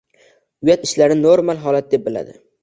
[0.67, 2.35] uyat ishlarni normal holat deb biladi.